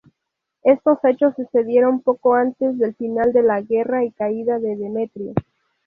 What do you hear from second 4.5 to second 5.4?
de Demetrio.